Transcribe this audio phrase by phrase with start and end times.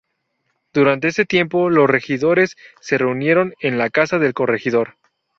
[0.73, 4.95] Durante ese tiempo, los regidores se reunieron en la casa del Corregidor.